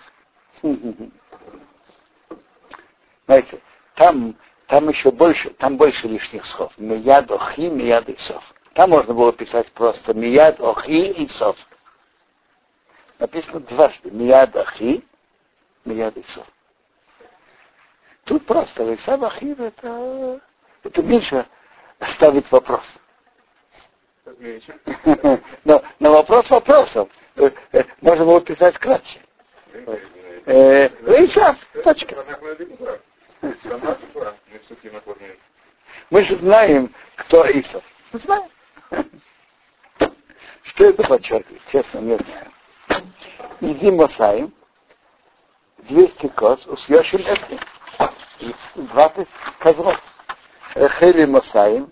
Знаете, 3.25 3.61
там, 3.95 4.35
там 4.67 4.89
еще 4.89 5.11
больше, 5.11 5.49
там 5.51 5.77
больше 5.77 6.07
лишних 6.07 6.45
слов. 6.45 6.73
Мияд 6.77 7.31
Охи, 7.31 7.69
Мияд 7.69 8.09
Исов. 8.09 8.43
Там 8.73 8.89
можно 8.91 9.13
было 9.13 9.31
писать 9.33 9.71
просто 9.71 10.13
Мияд 10.13 10.59
Охи 10.59 11.25
Исов. 11.25 11.57
Написано 13.19 13.61
дважды. 13.61 14.11
Мияд 14.11 14.55
Охи, 14.55 15.03
Мияд 15.85 16.17
Исов. 16.17 16.45
Тут 18.25 18.45
просто 18.47 18.93
Исав 18.95 19.21
Ахив 19.23 19.59
это, 19.59 20.41
это 20.83 21.03
меньше 21.03 21.47
ставит 22.09 22.51
вопрос. 22.51 22.97
Но, 25.63 25.83
но 25.99 26.13
вопрос 26.13 26.49
вопросом. 26.49 27.07
Э, 27.35 27.51
э, 27.73 27.83
Можно 28.01 28.25
было 28.25 28.41
писать 28.41 28.75
кратче. 28.79 29.19
Э, 30.47 30.87
Исав, 31.23 31.57
точка. 31.83 32.25
Мы 36.09 36.23
же 36.23 36.35
знаем, 36.37 36.93
кто 37.15 37.45
Исав. 37.51 37.83
Мы 38.11 38.19
знаем. 38.19 38.49
Что 40.63 40.85
это 40.85 41.03
подчеркивает? 41.03 41.61
Честно, 41.71 41.99
не 41.99 42.17
знаю. 42.17 42.51
Иди 43.61 43.91
Мосаим, 43.91 44.53
200 45.89 46.27
коз, 46.29 46.65
усьешим 46.67 47.21
эски. 47.21 47.59
20 48.75 49.27
козлов. 49.59 50.01
Хели 50.75 51.25
Мосаим, 51.25 51.91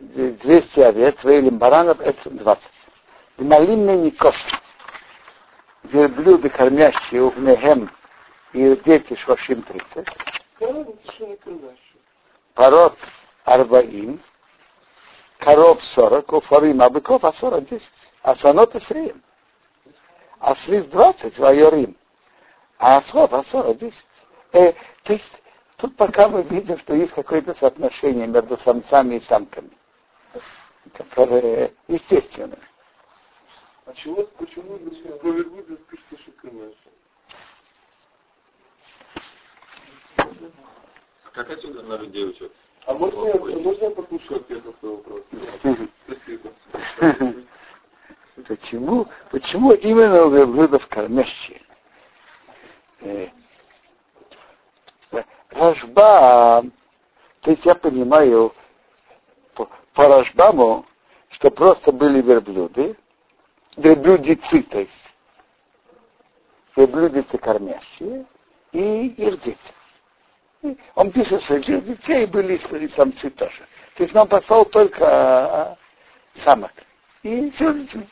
200 0.00 0.80
овец, 0.80 1.22
Вейлим 1.22 1.58
баранов, 1.58 2.00
это 2.00 2.30
20. 2.30 2.70
И 3.38 3.44
малинный 3.44 3.96
никош. 3.96 4.34
Верблюды, 5.84 6.48
кормящие 6.48 7.22
угнехем, 7.22 7.90
и 8.52 8.76
дети 8.84 9.16
шошим 9.16 9.62
30. 9.62 10.08
Пород 12.54 12.96
Арбаим, 13.44 14.20
коров 15.38 15.82
40, 15.82 16.32
уфарим, 16.32 16.80
а 16.82 16.90
быков 16.90 17.24
а 17.24 17.32
40 17.32 17.68
10, 17.68 17.90
а 18.22 18.36
санот 18.36 18.74
и 18.76 18.80
среем. 18.80 19.22
А 20.38 20.54
слиз 20.54 20.84
20, 20.86 21.38
вайорим, 21.38 21.96
а 22.78 22.98
освоб 22.98 23.34
а 23.34 23.42
40 23.44 23.78
10. 23.78 24.06
Э, 24.52 24.72
то 25.02 25.12
есть, 25.12 25.32
тут 25.78 25.96
пока 25.96 26.28
мы 26.28 26.42
видим, 26.42 26.78
что 26.78 26.94
есть 26.94 27.12
какое-то 27.12 27.54
соотношение 27.54 28.26
между 28.26 28.56
самцами 28.58 29.16
и 29.16 29.20
самками, 29.22 29.70
которое 31.08 31.72
естественно. 31.88 32.58
А 33.86 33.92
чего, 33.94 34.22
почему 34.38 34.78
про 34.78 35.28
верблюда 35.28 35.76
пишется 35.76 36.18
шоколад? 36.24 36.74
Как 41.32 41.50
отсюда 41.50 41.82
на 41.82 41.96
людей 41.96 42.24
учат? 42.26 42.52
А 42.86 42.94
можно 42.94 43.26
я, 43.26 43.34
можно 43.34 43.84
я 43.84 43.90
послушаю 43.90 44.40
ответ 44.40 44.64
на 44.64 44.72
свой 44.74 44.96
вопрос? 44.96 45.22
Спасибо. 46.06 46.52
Почему, 48.48 49.06
почему 49.30 49.72
именно 49.72 50.24
у 50.24 50.30
верблюдов 50.30 50.86
кормящие? 50.88 51.60
Э, 53.00 53.28
Рашба, 55.50 56.64
то 57.40 57.50
есть 57.50 57.64
я 57.64 57.74
понимаю 57.74 58.52
по, 59.54 59.68
по 59.92 60.08
Рашбаму, 60.08 60.86
что 61.30 61.50
просто 61.50 61.92
были 61.92 62.22
верблюды, 62.22 62.96
верблюдицы, 63.76 64.62
то 64.62 64.80
есть 64.80 65.10
верблюдицы 66.74 67.38
кормящие 67.38 68.26
и 68.72 69.06
их 69.08 69.40
дети. 69.40 69.56
Он 70.94 71.10
пишет, 71.10 71.42
что 71.42 71.56
этих 71.56 71.84
детей 71.84 72.26
были 72.26 72.54
и 72.54 72.88
самцы 72.88 73.30
тоже. 73.30 73.66
То 73.96 74.04
есть 74.04 74.14
он 74.14 74.28
послал 74.28 74.64
только 74.64 75.04
а, 75.04 75.76
самок. 76.36 76.72
И 77.22 77.50
все 77.50 77.72
детьми. 77.74 78.08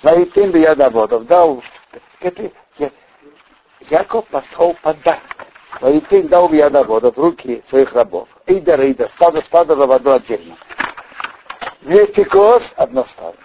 Заитым 0.00 0.52
бы 0.52 0.58
я 0.58 0.74
доводов 0.74 1.26
дал. 1.26 1.62
Это 2.20 2.50
я- 2.78 2.90
Яков 3.90 4.26
послал 4.28 4.74
подарок. 4.82 5.46
Заитым 5.80 6.28
дал 6.28 6.48
бы 6.48 6.56
я 6.56 6.70
доводов 6.70 7.16
в 7.16 7.20
руки 7.20 7.62
своих 7.68 7.92
рабов. 7.92 8.28
Эйда, 8.46 8.76
рейда, 8.76 9.10
стадо, 9.16 9.42
стадо, 9.42 9.74
воду 9.74 10.12
отдельно. 10.12 10.56
200 11.82 12.24
коз, 12.24 12.72
одно 12.76 13.04
стадо. 13.04 13.36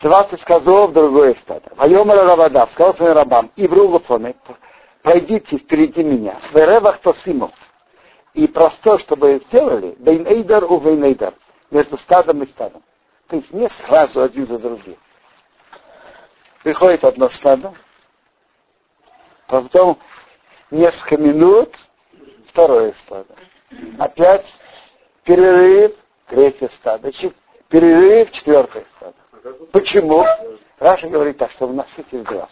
По 0.00 0.08
20 0.08 0.44
козов, 0.44 0.92
другое 0.92 1.34
стадо. 1.34 1.70
Вайомара 1.74 2.24
Равада, 2.24 2.66
сказал 2.70 2.94
своим 2.94 3.14
рабам, 3.14 3.50
и 3.56 3.66
в 3.66 3.72
Ругофоне, 3.72 4.36
пройдите 5.02 5.58
впереди 5.58 6.04
меня, 6.04 6.38
в 6.52 6.56
Эревах 6.56 7.00
Тосимов, 7.00 7.50
и 8.34 8.46
простор, 8.46 9.00
чтобы 9.00 9.42
сделали, 9.48 9.96
Бейнейдар 9.98 10.64
у 10.64 10.78
Бейнейдар, 10.78 11.34
между 11.70 11.98
стадом 11.98 12.42
и 12.42 12.46
стадом. 12.46 12.82
То 13.26 13.36
есть 13.36 13.52
не 13.52 13.68
сразу 13.70 14.22
один 14.22 14.46
за 14.46 14.58
другим. 14.58 14.96
Приходит 16.62 17.04
одно 17.04 17.28
стадо, 17.30 17.74
потом 19.48 19.98
несколько 20.70 21.16
минут 21.16 21.74
второе 22.48 22.92
стадо. 23.00 23.34
Опять 23.98 24.52
перерыв, 25.24 25.92
третье 26.28 26.68
стадо. 26.68 27.10
Перерыв, 27.68 28.30
четвертое 28.30 28.84
стадо. 28.96 29.14
Почему? 29.72 30.24
Раша 30.78 31.08
говорит 31.08 31.38
так, 31.38 31.50
чтобы 31.52 31.74
насытить 31.74 32.22
глаз. 32.22 32.50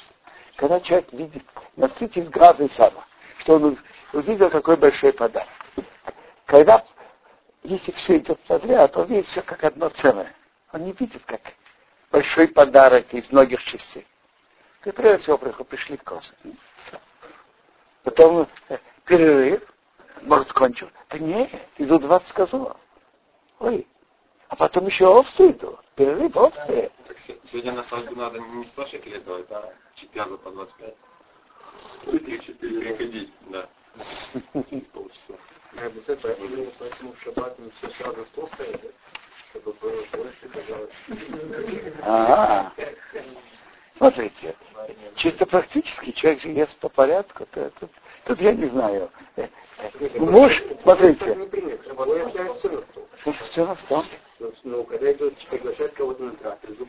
Когда 0.56 0.80
человек 0.80 1.12
видит, 1.12 1.44
насытить 1.76 2.30
глаз 2.30 2.58
и 2.60 2.68
сама, 2.70 3.04
что 3.38 3.56
он 3.56 3.78
увидел 4.12 4.50
какой 4.50 4.76
большой 4.76 5.12
подарок. 5.12 5.48
Когда, 6.46 6.84
если 7.62 7.92
все 7.92 8.18
идет 8.18 8.40
подряд, 8.40 8.92
то 8.92 9.02
видит 9.02 9.26
все 9.26 9.42
как 9.42 9.62
одно 9.64 9.88
целое. 9.90 10.34
Он 10.72 10.84
не 10.84 10.92
видит, 10.92 11.22
как 11.26 11.40
большой 12.10 12.48
подарок 12.48 13.12
из 13.12 13.30
многих 13.30 13.62
частей. 13.62 14.06
И 14.84 14.90
прежде 14.92 15.18
всего 15.18 15.36
пришли 15.36 15.96
козы. 15.96 16.32
Потом 18.04 18.46
э, 18.68 18.78
перерыв, 19.04 19.60
может, 20.22 20.52
кончил. 20.52 20.88
Да 21.10 21.18
нет, 21.18 21.50
идут 21.78 22.02
20 22.02 22.32
козлов. 22.32 22.76
Ой, 23.58 23.86
а 24.48 24.56
потом 24.56 24.86
еще 24.86 25.06
овцы 25.06 25.50
идут. 25.50 25.78
Перерыв 25.94 26.36
овцы. 26.36 26.90
Так 27.06 27.16
сегодня 27.50 27.72
на 27.72 27.84
свадьбу 27.84 28.14
надо 28.16 28.38
не 28.38 28.64
100 28.66 28.86
шекелей 28.86 29.20
давать, 29.20 29.50
а 29.50 29.72
4 29.94 30.24
по 30.38 30.50
25. 30.50 30.94
Приходить, 32.04 33.32
да. 33.48 33.68
Через 34.70 34.86
полчаса. 34.88 35.34
Поэтому 35.74 37.12
в 37.12 37.22
шаббат 37.22 37.58
не 37.58 37.70
все 37.70 37.88
сразу 37.90 38.24
стол 38.26 38.48
стоит, 38.54 38.94
чтобы 39.50 39.72
было 39.74 40.04
больше, 40.12 40.48
казалось. 40.48 40.90
Ага. 42.02 42.72
Смотрите, 43.96 44.54
чисто 45.16 45.46
практически 45.46 46.12
человек 46.12 46.42
же 46.42 46.48
ест 46.50 46.78
по 46.78 46.90
порядку, 46.90 47.46
то, 47.50 47.70
тут, 47.80 47.90
тут 48.26 48.40
я 48.40 48.52
не 48.52 48.66
знаю. 48.66 49.10
Муж, 50.16 50.62
смотрите. 50.82 51.48
Все 53.50 53.66
на 53.66 53.74
стол. 53.76 54.04
Ну, 54.64 54.84
когда 54.84 55.12
идет, 55.12 55.34
приглашает 55.48 55.92
кого-то 55.94 56.24
на 56.24 56.32
трапезу, 56.32 56.86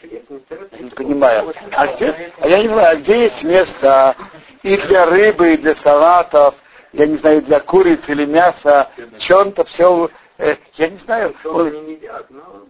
чудес 0.00 0.22
не. 0.28 0.82
Не 0.82 0.90
понимаю. 0.90 1.52
А, 1.72 1.86
где, 1.86 2.32
а 2.38 2.48
я 2.48 2.62
не 2.62 2.68
знаю, 2.68 2.90
а 2.90 2.96
где 2.96 3.24
есть 3.24 3.42
место 3.42 4.16
и 4.62 4.76
для 4.76 5.06
рыбы, 5.06 5.54
и 5.54 5.56
для 5.56 5.74
салатов, 5.76 6.54
я 6.92 7.06
не 7.06 7.16
знаю, 7.16 7.42
для 7.42 7.60
курицы 7.60 8.12
или 8.12 8.24
мяса, 8.24 8.90
чем-то 9.18 9.64
все, 9.64 10.10
э, 10.38 10.56
я 10.74 10.88
не 10.88 10.96
знаю. 10.98 11.34
Что 11.40 11.58
они 11.58 11.80
не 11.80 11.92
едят, 11.94 12.26
но... 12.30 12.66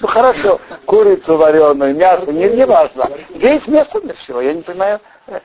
Ну 0.00 0.06
хорошо, 0.06 0.60
курицу 0.86 1.36
вареную, 1.36 1.94
мясо, 1.94 2.30
не, 2.30 2.48
не 2.50 2.66
важно. 2.66 3.10
Есть 3.30 3.66
место 3.66 4.00
для 4.00 4.14
всего? 4.14 4.40
Я 4.40 4.54
не 4.54 4.62
понимаю, 4.62 5.00
э, 5.26 5.40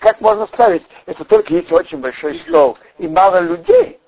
как 0.00 0.20
можно 0.20 0.46
ставить. 0.48 0.82
Это 1.06 1.24
только 1.24 1.54
если 1.54 1.74
очень 1.74 1.98
большой 1.98 2.38
стол 2.38 2.78
и 2.98 3.06
мало 3.06 3.40
людей. 3.40 4.00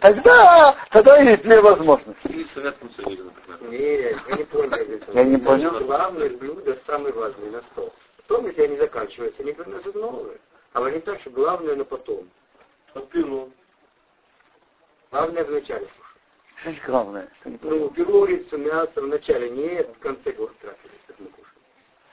Тогда, 0.00 0.76
тогда 0.90 1.18
есть 1.18 1.42
две 1.42 1.60
возможности. 1.60 2.26
Или 2.28 2.44
в 2.44 2.50
Советском 2.52 2.90
Союзе, 2.92 3.22
например. 3.22 3.70
Нет, 3.70 4.18
вы 4.26 4.36
не 4.36 4.44
поняли. 4.44 5.02
Я 5.12 5.24
не 5.24 5.36
понял. 5.38 5.80
Главное 5.80 6.30
блюдо 6.30 6.78
самое 6.86 7.12
важное 7.14 7.50
на 7.50 7.62
стол. 7.62 7.92
Потом, 8.16 8.46
если 8.46 8.62
они 8.62 8.76
заканчиваются, 8.76 9.42
они 9.42 9.52
приносят 9.52 9.94
новые. 9.94 10.38
А 10.72 10.90
не 10.90 11.00
так, 11.00 11.20
что 11.20 11.30
главное 11.30 11.76
на 11.76 11.84
потом. 11.84 12.28
А 12.94 13.00
пиво? 13.00 13.50
Главное 15.10 15.44
вначале. 15.44 15.88
Что 16.56 16.72
же 16.72 16.80
главное? 16.86 17.28
Ну, 17.44 17.90
курицу, 17.90 18.56
мясо 18.58 19.00
в 19.00 19.06
начале, 19.06 19.50
не 19.50 19.82
в 19.82 19.98
конце 19.98 20.32
кушаем. 20.32 20.76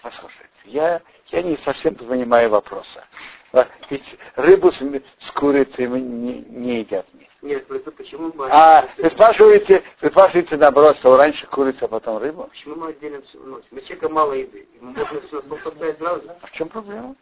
Послушайте, 0.01 0.49
я, 0.65 1.01
я 1.27 1.41
не 1.41 1.58
совсем 1.58 1.93
понимаю 1.93 2.49
вопроса. 2.49 3.05
А, 3.51 3.67
Ведь 3.89 4.17
рыбу 4.36 4.71
с, 4.71 4.82
с 5.19 5.32
курицей 5.32 5.88
мы 5.88 5.99
не, 5.99 6.39
не 6.39 6.79
едят 6.79 7.05
вместе. 7.12 7.29
Нет, 7.41 7.67
просто 7.67 7.91
почему 7.91 8.32
мы... 8.36 8.49
А 8.52 8.89
вы 8.97 9.10
спрашиваете, 9.10 9.82
вы 10.02 10.10
спрашиваете 10.10 10.58
наоборот, 10.58 10.97
что 10.97 11.15
раньше 11.15 11.47
курица, 11.47 11.86
а 11.86 11.88
потом 11.88 12.17
рыба? 12.17 12.47
Почему 12.47 12.75
мы 12.75 12.89
отдельно 12.89 13.21
все 13.21 13.38
вносим? 13.38 13.67
Мы 13.71 13.82
человека 13.82 14.10
мало 14.10 14.34
еды. 14.34 14.67
Ему 14.75 14.91
можно 14.91 15.21
все 15.21 15.41
поставить 15.41 15.97
сразу. 15.97 16.30
А 16.41 16.47
в 16.47 16.52
чем 16.52 16.67
проблема? 16.67 17.15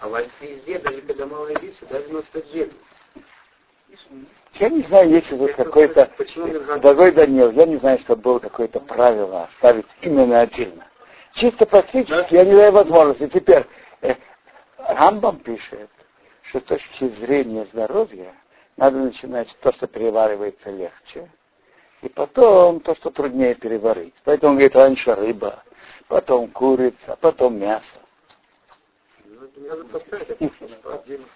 А 0.00 0.08
в 0.08 0.18
везде, 0.40 0.78
даже 0.78 1.02
когда 1.02 1.26
мало 1.26 1.48
еды, 1.48 1.72
всегда 1.72 2.00
вносят 2.00 2.36
отдельно. 2.36 2.72
Я 4.54 4.68
не 4.70 4.82
знаю, 4.82 5.10
есть 5.10 5.30
ли 5.30 5.38
тут 5.38 5.50
Это 5.50 5.64
какой-то... 5.64 6.10
Дорогой 6.80 7.12
Данил, 7.12 7.50
я 7.50 7.66
не 7.66 7.76
знаю, 7.76 7.98
что 8.00 8.16
было 8.16 8.38
какое-то 8.38 8.80
правило 8.80 9.44
оставить 9.44 9.86
именно 10.00 10.40
отдельно. 10.40 10.86
Чисто 11.34 11.66
практически 11.66 12.34
я 12.34 12.44
не 12.44 12.52
даю 12.52 12.72
возможности. 12.72 13.28
Теперь 13.28 13.66
э, 14.00 14.14
Рамбам 14.78 15.38
пишет, 15.38 15.90
что 16.42 16.60
с 16.60 16.64
точки 16.64 17.08
зрения 17.10 17.66
здоровья 17.66 18.34
надо 18.80 18.96
начинать 18.96 19.54
то, 19.60 19.72
что 19.74 19.86
переваривается 19.86 20.70
легче, 20.70 21.30
и 22.00 22.08
потом 22.08 22.80
то, 22.80 22.94
что 22.94 23.10
труднее 23.10 23.54
переварить. 23.54 24.14
Поэтому 24.24 24.52
он 24.52 24.56
говорит, 24.56 24.74
раньше 24.74 25.14
рыба, 25.14 25.62
потом 26.08 26.48
курица, 26.48 27.18
потом 27.20 27.58
мясо. 27.58 28.00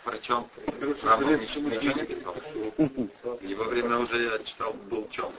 Причем 0.04 0.46
Рамбам 1.02 1.38
ничего 1.38 1.68
не 1.68 2.07
писал. 2.07 2.35
И 3.42 3.54
во 3.54 3.64
время 3.64 3.98
уже 3.98 4.22
я 4.24 4.38
читал, 4.38 4.72
был 4.72 5.07
чем. 5.11 5.30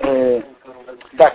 Э, 0.00 0.42
так, 1.16 1.34